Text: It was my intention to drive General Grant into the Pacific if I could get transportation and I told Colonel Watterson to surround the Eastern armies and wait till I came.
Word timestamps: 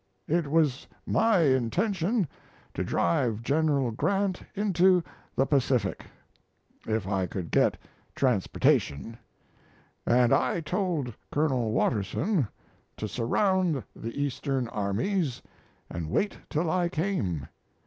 It 0.27 0.47
was 0.49 0.87
my 1.05 1.41
intention 1.41 2.27
to 2.73 2.83
drive 2.83 3.43
General 3.43 3.91
Grant 3.91 4.41
into 4.55 5.03
the 5.35 5.45
Pacific 5.45 6.07
if 6.87 7.07
I 7.07 7.27
could 7.27 7.51
get 7.51 7.77
transportation 8.15 9.15
and 10.03 10.33
I 10.33 10.59
told 10.61 11.13
Colonel 11.31 11.71
Watterson 11.71 12.47
to 12.97 13.07
surround 13.07 13.83
the 13.95 14.19
Eastern 14.19 14.67
armies 14.69 15.39
and 15.87 16.09
wait 16.09 16.35
till 16.49 16.71
I 16.71 16.89
came. 16.89 17.47